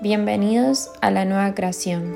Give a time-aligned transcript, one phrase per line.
[0.00, 2.14] Bienvenidos a la nueva creación.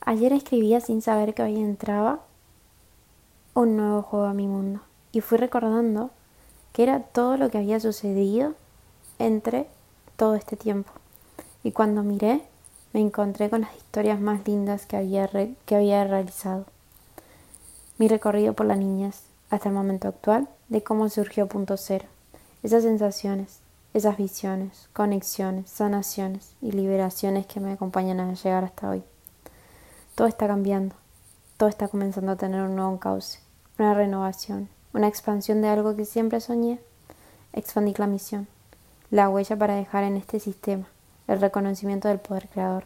[0.00, 2.18] Ayer escribía sin saber que hoy entraba
[3.54, 4.80] un nuevo juego a mi mundo
[5.12, 6.10] y fui recordando
[6.72, 8.54] que era todo lo que había sucedido
[9.20, 9.68] entre
[10.16, 10.90] todo este tiempo.
[11.62, 12.42] Y cuando miré,
[12.92, 15.30] me encontré con las historias más lindas que había,
[15.64, 16.64] que había realizado.
[17.98, 22.06] Mi recorrido por la niñez hasta el momento actual de cómo surgió Punto Cero.
[22.62, 23.60] Esas sensaciones,
[23.94, 29.02] esas visiones, conexiones, sanaciones y liberaciones que me acompañan a llegar hasta hoy.
[30.14, 30.94] Todo está cambiando,
[31.56, 33.38] todo está comenzando a tener un nuevo cauce,
[33.78, 36.80] una renovación, una expansión de algo que siempre soñé,
[37.54, 38.46] expandir la misión,
[39.10, 40.86] la huella para dejar en este sistema,
[41.28, 42.84] el reconocimiento del poder creador,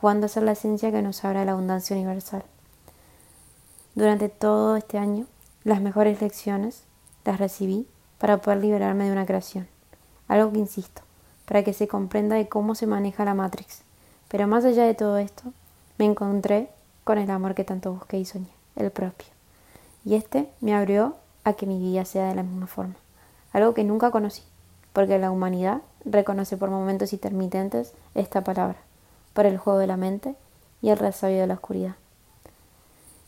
[0.00, 2.42] jugando a ser la esencia que nos abra la abundancia universal.
[3.94, 5.26] Durante todo este año
[5.62, 6.82] las mejores lecciones
[7.24, 7.86] las recibí
[8.18, 9.68] para poder liberarme de una creación.
[10.28, 11.02] Algo que insisto,
[11.46, 13.82] para que se comprenda de cómo se maneja la Matrix.
[14.28, 15.52] Pero más allá de todo esto,
[15.98, 16.68] me encontré
[17.04, 19.28] con el amor que tanto busqué y soñé, el propio.
[20.04, 22.96] Y este me abrió a que mi vida sea de la misma forma.
[23.52, 24.42] Algo que nunca conocí,
[24.92, 28.78] porque la humanidad reconoce por momentos intermitentes esta palabra,
[29.32, 30.34] por el juego de la mente
[30.82, 31.94] y el resabio de la oscuridad.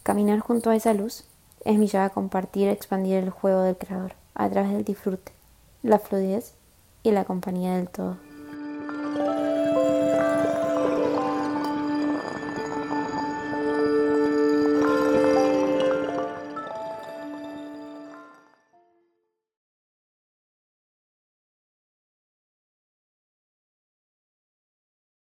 [0.02, 1.24] Caminar junto a esa luz
[1.64, 5.32] es mi llave a compartir expandir el juego del creador a través del disfrute,
[5.82, 6.54] la fluidez
[7.02, 8.16] y la compañía del todo.